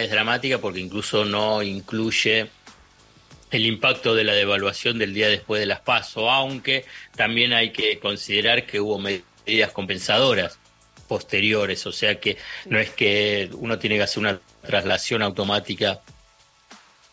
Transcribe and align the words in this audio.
es 0.00 0.10
dramática 0.10 0.58
porque 0.58 0.80
incluso 0.80 1.24
no 1.24 1.62
incluye 1.62 2.48
el 3.50 3.66
impacto 3.66 4.14
de 4.14 4.24
la 4.24 4.34
devaluación 4.34 4.98
del 4.98 5.14
día 5.14 5.28
después 5.28 5.60
de 5.60 5.66
las 5.66 5.80
PASO, 5.80 6.30
aunque 6.30 6.84
también 7.14 7.52
hay 7.52 7.70
que 7.70 7.98
considerar 7.98 8.66
que 8.66 8.80
hubo 8.80 8.98
medidas 8.98 9.70
compensadoras 9.72 10.58
posteriores, 11.06 11.86
o 11.86 11.92
sea 11.92 12.18
que 12.18 12.36
no 12.66 12.78
es 12.78 12.90
que 12.90 13.48
uno 13.52 13.78
tiene 13.78 13.96
que 13.96 14.02
hacer 14.02 14.20
una 14.20 14.40
traslación 14.62 15.22
automática 15.22 16.00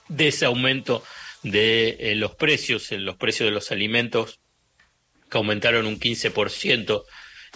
de 0.08 0.30
ese 0.30 0.46
aumento 0.46 1.04
de 1.44 1.98
eh, 2.00 2.16
los 2.16 2.36
precios, 2.36 2.92
en 2.92 3.06
los 3.06 3.18
precios 3.18 3.48
de 3.48 3.54
los 3.54 3.72
alimentos 3.72 4.40
que 5.30 5.38
aumentaron 5.38 5.86
un 5.86 6.00
15% 6.00 7.04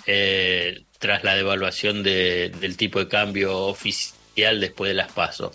eh, 0.05 0.83
tras 0.99 1.23
la 1.23 1.35
devaluación 1.35 2.03
del 2.03 2.77
tipo 2.77 2.99
de 2.99 3.07
cambio 3.07 3.57
oficial 3.57 4.15
después 4.35 4.89
de 4.89 4.95
las 4.95 5.11
pasos. 5.11 5.51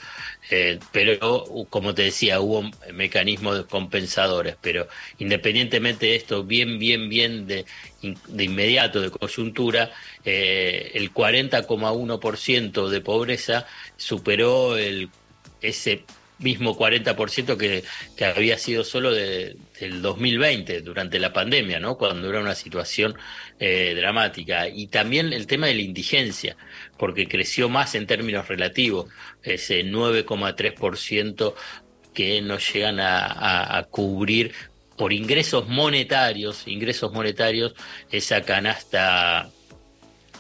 Eh, 0.51 0.81
pero, 0.91 1.45
como 1.69 1.95
te 1.95 2.03
decía, 2.03 2.41
hubo 2.41 2.69
mecanismos 2.93 3.67
compensadores, 3.67 4.57
pero 4.61 4.89
independientemente 5.19 6.07
de 6.07 6.17
esto, 6.17 6.43
bien, 6.43 6.79
bien, 6.79 7.09
bien 7.09 7.47
de, 7.47 7.67
de 8.03 8.45
inmediato, 8.45 9.01
de 9.01 9.11
coyuntura, 9.11 9.93
eh, 10.25 10.91
el 10.95 11.13
40,1% 11.13 12.89
de 12.89 13.01
pobreza 13.01 13.67
superó 13.97 14.77
el, 14.77 15.11
ese 15.61 16.05
mismo 16.41 16.77
40% 16.77 17.57
que, 17.57 17.85
que 18.17 18.25
había 18.25 18.59
sido 18.59 18.85
solo 18.85 19.13
de, 19.13 19.57
del 19.79 20.03
2020, 20.03 20.81
durante 20.83 21.19
la 21.19 21.33
pandemia, 21.33 21.81
¿no? 21.81 21.97
cuando 21.97 22.29
era 22.29 22.41
una 22.41 22.55
situación 22.55 23.17
eh, 23.59 23.95
dramática. 23.97 24.69
Y 24.69 24.89
también 24.89 25.33
el 25.33 25.47
tema 25.47 25.67
de 25.67 25.75
la 25.75 25.83
indigencia, 25.83 26.57
porque 26.99 27.29
creció 27.29 27.69
más 27.69 27.95
en 27.95 28.07
términos 28.07 28.49
relativos, 28.49 29.11
ese 29.43 29.85
9,3% 29.85 31.55
que 32.15 32.43
no 32.43 32.59
llegan 32.59 33.01
a, 33.01 33.79
a, 33.79 33.85
cubrir 33.85 34.53
por 34.97 35.13
ingresos 35.13 35.69
monetarios, 35.69 36.67
ingresos 36.67 37.13
monetarios, 37.13 37.75
esa 38.11 38.43
canasta 38.43 39.49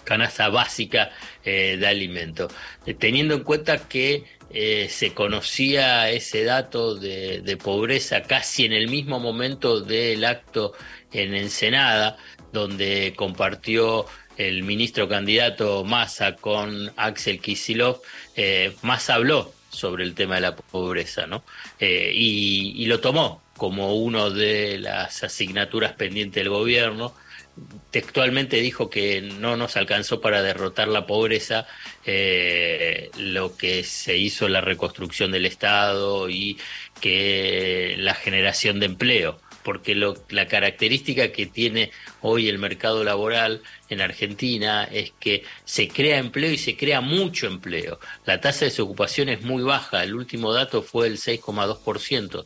canasta 0.04 0.48
básica 0.48 1.10
eh, 1.44 1.76
de 1.78 1.86
alimentos. 1.86 2.52
Eh, 2.84 2.94
teniendo 2.94 3.34
en 3.34 3.44
cuenta 3.44 3.88
que 3.88 4.24
eh, 4.52 4.88
se 4.90 5.14
conocía 5.14 6.10
ese 6.10 6.44
dato 6.44 6.96
de, 6.96 7.58
pobreza 7.62 8.22
casi 8.22 8.64
en 8.64 8.72
el 8.72 8.88
mismo 8.88 9.20
momento 9.20 9.80
del 9.80 10.24
acto 10.24 10.72
en 11.12 11.34
Ensenada, 11.34 12.16
donde 12.52 13.14
compartió 13.16 14.06
el 14.36 14.62
ministro 14.62 15.08
candidato 15.08 15.84
Massa 15.84 16.34
con 16.34 16.90
Axel 16.96 17.40
Kisilov, 17.40 18.00
eh, 18.34 18.74
Massa 18.82 19.14
habló 19.14 19.52
sobre 19.70 20.02
el 20.02 20.14
tema 20.14 20.36
de 20.36 20.40
la 20.40 20.56
pobreza, 20.56 21.26
¿no? 21.26 21.44
Eh, 21.78 22.10
y, 22.14 22.84
lo 22.86 23.00
tomó 23.00 23.42
como 23.60 23.94
uno 23.94 24.30
de 24.30 24.78
las 24.78 25.22
asignaturas 25.22 25.92
pendientes 25.92 26.42
del 26.42 26.48
gobierno, 26.48 27.14
textualmente 27.90 28.56
dijo 28.56 28.88
que 28.88 29.20
no 29.20 29.58
nos 29.58 29.76
alcanzó 29.76 30.22
para 30.22 30.40
derrotar 30.40 30.88
la 30.88 31.04
pobreza 31.04 31.66
eh, 32.06 33.10
lo 33.18 33.58
que 33.58 33.84
se 33.84 34.16
hizo 34.16 34.48
la 34.48 34.62
reconstrucción 34.62 35.30
del 35.30 35.44
Estado 35.44 36.30
y 36.30 36.56
que 37.02 37.96
la 37.98 38.14
generación 38.14 38.80
de 38.80 38.86
empleo 38.86 39.38
porque 39.62 39.94
lo, 39.94 40.14
la 40.30 40.46
característica 40.46 41.32
que 41.32 41.44
tiene 41.44 41.90
hoy 42.22 42.48
el 42.48 42.58
mercado 42.58 43.04
laboral 43.04 43.62
en 43.88 44.00
Argentina 44.00 44.84
es 44.84 45.12
que 45.18 45.44
se 45.64 45.88
crea 45.88 46.18
empleo 46.18 46.50
y 46.50 46.58
se 46.58 46.76
crea 46.76 47.00
mucho 47.00 47.46
empleo. 47.46 47.98
La 48.24 48.40
tasa 48.40 48.60
de 48.60 48.66
desocupación 48.66 49.28
es 49.28 49.42
muy 49.42 49.62
baja, 49.62 50.02
el 50.02 50.14
último 50.14 50.52
dato 50.52 50.82
fue 50.82 51.06
el 51.08 51.18
6,2%. 51.18 52.44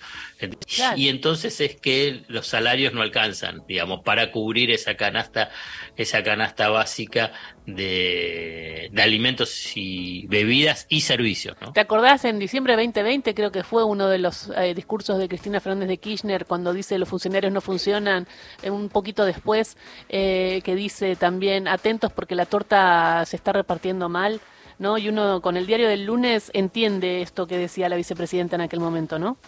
Y 0.97 1.09
entonces 1.09 1.61
es 1.61 1.77
que 1.77 2.23
los 2.29 2.47
salarios 2.47 2.93
no 2.93 3.03
alcanzan, 3.03 3.63
digamos, 3.67 4.03
para 4.03 4.31
cubrir 4.31 4.71
esa 4.71 4.97
canasta, 4.97 5.51
esa 5.97 6.23
canasta 6.23 6.69
básica 6.69 7.33
de, 7.67 8.91
de 8.93 9.03
alimentos 9.03 9.73
y 9.75 10.27
bebidas 10.27 10.87
y 10.89 11.01
servicios. 11.03 11.57
¿no? 11.61 11.73
¿Te 11.73 11.81
acordás 11.81 12.25
en 12.25 12.39
diciembre 12.39 12.77
de 12.77 12.83
2020? 12.85 13.35
Creo 13.35 13.51
que 13.51 13.65
fue 13.65 13.85
uno 13.85 14.09
de 14.09 14.19
los 14.19 14.51
eh, 14.57 14.75
discursos 14.75 15.19
de 15.19 15.29
Cristina 15.29 15.61
Fernández 15.61 15.89
de 15.89 15.99
Kirchner 15.99 16.47
cuando 16.47 16.73
dice 16.73 16.99
los 16.99 17.09
funcionarios 17.09 17.53
no 17.53 17.61
funcionan, 17.61 18.27
eh, 18.63 18.71
un 18.71 18.89
poquito 18.89 19.25
después, 19.25 19.64
eh, 20.09 20.61
que 20.65 20.75
dice 20.75 21.17
también 21.17 21.69
atentos 21.69 22.13
porque 22.13 22.35
la 22.35 22.47
torta 22.47 23.25
se 23.27 23.37
está 23.37 23.53
repartiendo 23.53 24.09
mal. 24.09 24.41
¿no? 24.79 24.99
Y 24.99 25.09
uno 25.09 25.41
con 25.41 25.57
el 25.57 25.67
diario 25.67 25.89
del 25.89 26.05
lunes 26.05 26.51
entiende 26.53 27.23
esto 27.23 27.47
que 27.47 27.57
decía 27.57 27.89
la 27.89 27.95
vicepresidenta 27.97 28.57
en 28.57 28.63
aquel 28.63 28.81
momento, 28.81 29.21
¿no? 29.21 29.39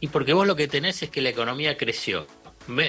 Y 0.00 0.08
porque 0.08 0.32
vos 0.32 0.46
lo 0.46 0.56
que 0.56 0.66
tenés 0.66 1.02
es 1.02 1.10
que 1.10 1.20
la 1.20 1.28
economía 1.28 1.76
creció. 1.76 2.26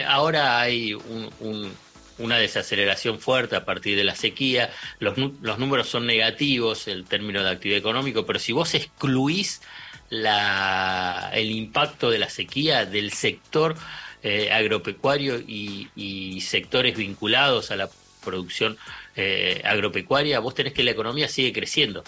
Ahora 0.08 0.62
hay 0.62 0.94
un, 0.94 1.30
un, 1.42 1.74
una 2.20 2.38
desaceleración 2.38 3.20
fuerte 3.20 3.56
a 3.56 3.66
partir 3.66 3.98
de 3.98 4.04
la 4.04 4.16
sequía, 4.16 4.70
los, 5.00 5.18
los 5.18 5.58
números 5.58 5.90
son 5.90 6.06
negativos, 6.06 6.88
el 6.88 7.06
término 7.06 7.44
de 7.44 7.50
actividad 7.50 7.80
económico, 7.80 8.26
pero 8.26 8.40
si 8.40 8.52
vos 8.52 8.76
excluís 8.76 9.62
la, 10.10 11.32
el 11.34 11.52
impacto 11.52 12.10
de 12.10 12.20
la 12.20 12.30
sequía 12.30 12.86
del 12.86 13.12
sector 13.12 13.76
eh, 14.22 14.52
agropecuario 14.52 15.40
y, 15.40 16.42
sectores 16.42 16.98
vinculados 16.98 17.72
a 17.72 17.76
la 17.76 17.90
producción 18.24 18.78
eh, 19.16 19.62
agropecuaria, 19.64 20.40
vos 20.40 20.56
tenés 20.56 20.74
que 20.74 20.84
la 20.84 20.92
economía 20.92 21.28
sigue 21.28 21.54
creciendo. 21.54 22.04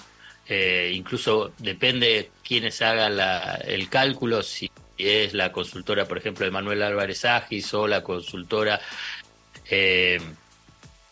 Eh, 0.47 0.91
incluso 0.93 1.53
depende 1.59 2.31
quiénes 2.43 2.81
hagan 2.81 3.17
el 3.65 3.87
cálculo, 3.89 4.41
si 4.41 4.69
es 4.97 5.33
la 5.33 5.51
consultora, 5.51 6.05
por 6.05 6.17
ejemplo, 6.17 6.45
de 6.45 6.51
Manuel 6.51 6.81
Álvarez 6.81 7.23
Agis 7.25 7.73
o 7.73 7.87
la 7.87 8.03
consultora, 8.03 8.79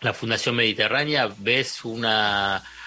la 0.01 0.13
Fundación 0.13 0.55
Mediterránea, 0.55 1.29
ves 1.37 1.85
una 1.85 2.61
un, 2.61 2.78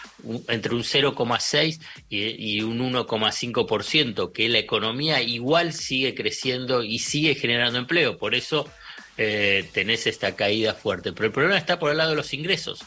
entre 0.49 0.75
un 0.75 0.83
0,6 0.83 1.81
y, 2.09 2.63
un 2.63 2.79
1,5%, 2.93 4.33
que 4.33 4.49
la 4.49 4.59
economía 4.59 5.23
igual 5.23 5.73
sigue 5.73 6.15
creciendo 6.15 6.83
y 6.83 6.99
sigue 6.99 7.35
generando 7.35 7.79
empleo. 7.79 8.19
Por 8.19 8.35
eso 8.35 8.69
eh, 9.17 9.69
tenés 9.73 10.07
esta 10.07 10.35
caída 10.37 10.75
fuerte. 10.75 11.13
Pero 11.13 11.27
el 11.27 11.33
problema 11.33 11.59
está 11.59 11.79
por 11.79 11.91
el 11.91 11.99
lado 11.99 12.11
de 12.11 12.17
los 12.17 12.33
ingresos. 12.35 12.81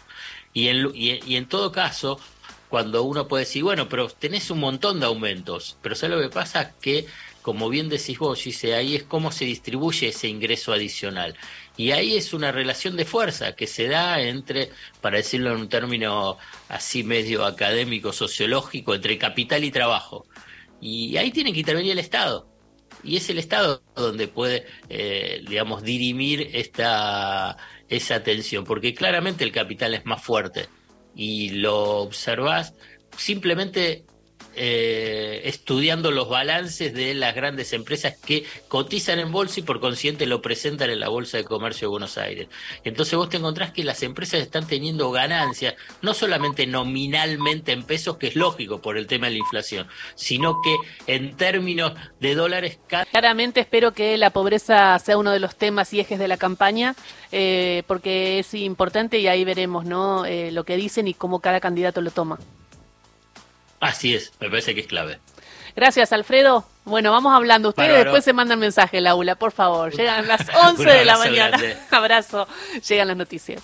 Y 0.53 0.69
en, 0.69 0.91
y, 0.93 1.19
y 1.25 1.35
en 1.35 1.47
todo 1.47 1.71
caso, 1.71 2.19
cuando 2.69 3.03
uno 3.03 3.27
puede 3.27 3.43
decir, 3.43 3.63
bueno, 3.63 3.89
pero 3.89 4.07
tenés 4.09 4.49
un 4.49 4.59
montón 4.59 4.99
de 4.99 5.05
aumentos, 5.05 5.77
pero 5.81 5.95
¿sabes 5.95 6.17
lo 6.17 6.21
que 6.21 6.33
pasa? 6.33 6.73
Que 6.79 7.05
como 7.45 7.69
bien 7.69 7.89
decís 7.89 8.17
vos, 8.17 8.43
dice, 8.43 8.73
ahí 8.73 8.95
es 8.95 9.03
cómo 9.03 9.31
se 9.31 9.45
distribuye 9.45 10.07
ese 10.07 10.27
ingreso 10.27 10.73
adicional. 10.73 11.35
Y 11.77 11.91
ahí 11.91 12.15
es 12.15 12.33
una 12.33 12.51
relación 12.51 12.95
de 12.95 13.05
fuerza 13.05 13.55
que 13.55 13.67
se 13.67 13.87
da 13.87 14.21
entre, 14.21 14.69
para 15.01 15.17
decirlo 15.17 15.51
en 15.51 15.61
un 15.61 15.69
término 15.69 16.37
así 16.69 17.03
medio 17.03 17.45
académico, 17.45 18.13
sociológico, 18.13 18.95
entre 18.95 19.17
capital 19.17 19.63
y 19.63 19.71
trabajo. 19.71 20.25
Y 20.79 21.17
ahí 21.17 21.31
tiene 21.31 21.51
que 21.51 21.59
intervenir 21.59 21.91
el 21.91 21.99
Estado. 21.99 22.47
Y 23.03 23.17
es 23.17 23.29
el 23.29 23.39
Estado 23.39 23.83
donde 23.95 24.27
puede, 24.27 24.65
eh, 24.89 25.43
digamos, 25.47 25.83
dirimir 25.83 26.49
esta, 26.53 27.57
esa 27.89 28.23
tensión, 28.23 28.63
porque 28.63 28.93
claramente 28.93 29.43
el 29.43 29.51
capital 29.51 29.93
es 29.93 30.05
más 30.05 30.23
fuerte. 30.23 30.67
Y 31.13 31.49
lo 31.49 31.99
observás 31.99 32.73
simplemente 33.17 34.05
eh, 34.57 35.41
estudiando 35.45 36.11
los 36.11 36.29
balances 36.29 36.93
de 36.93 37.13
las 37.13 37.35
grandes 37.35 37.73
empresas 37.73 38.15
que 38.17 38.45
cotizan 38.69 39.19
en 39.19 39.31
bolsa 39.31 39.59
y 39.59 39.63
por 39.63 39.81
consiguiente 39.81 40.25
lo 40.25 40.41
presentan 40.41 40.89
en 40.89 41.01
la 41.01 41.09
Bolsa 41.09 41.37
de 41.37 41.43
Comercio 41.43 41.87
de 41.87 41.91
Buenos 41.91 42.17
Aires. 42.17 42.47
Entonces 42.85 43.15
vos 43.15 43.29
te 43.29 43.37
encontrás 43.37 43.71
que 43.71 43.83
las 43.83 44.01
empresas 44.01 44.39
están 44.39 44.65
teniendo 44.65 45.11
ganancias, 45.11 45.75
no 46.01 46.13
solamente 46.13 46.67
nominalmente 46.67 47.73
en 47.73 47.83
pesos, 47.83 48.17
que 48.17 48.27
es 48.27 48.35
lógico 48.37 48.81
por 48.81 48.97
el 48.97 49.07
tema 49.07 49.27
de 49.27 49.33
la 49.33 49.39
inflación, 49.39 49.87
sino 50.15 50.61
que 50.61 50.77
en 51.07 51.35
términos 51.35 51.93
de 52.21 52.35
dólares... 52.35 52.79
Claramente 53.11 53.59
espero 53.59 53.91
que 53.91 54.17
la 54.17 54.29
pobreza 54.29 54.97
sea 54.99 55.17
uno 55.17 55.31
de 55.31 55.39
los 55.39 55.57
temas 55.57 55.93
y 55.93 55.99
ejes 55.99 56.17
de 56.17 56.29
la 56.29 56.37
campaña, 56.37 56.95
eh, 57.33 57.83
porque 57.87 58.39
es 58.39 58.53
importante 58.53 59.19
y 59.19 59.27
ahí 59.27 59.43
veremos 59.43 59.83
¿no? 59.83 60.25
Eh, 60.25 60.51
lo 60.51 60.63
que 60.63 60.77
dicen 60.77 61.09
y 61.09 61.13
cómo 61.13 61.39
cada 61.39 61.59
candidato 61.59 62.01
lo 62.01 62.11
toma. 62.11 62.39
Así 63.79 64.15
es, 64.15 64.31
me 64.39 64.49
parece 64.49 64.73
que 64.73 64.81
es 64.81 64.87
clave. 64.87 65.19
Gracias, 65.75 66.13
Alfredo. 66.13 66.65
Bueno, 66.85 67.11
vamos 67.11 67.33
hablando. 67.33 67.69
Ustedes 67.69 67.89
Bárbaro. 67.89 68.11
después 68.11 68.23
se 68.23 68.33
mandan 68.33 68.59
mensaje, 68.59 69.01
Laura, 69.01 69.35
por 69.35 69.51
favor. 69.51 69.91
Llegan 69.93 70.27
las 70.27 70.41
11 70.55 70.83
de 70.89 71.05
la 71.05 71.17
mañana. 71.17 71.59
Abrazo. 71.91 72.47
Llegan 72.87 73.07
las 73.09 73.17
noticias. 73.17 73.63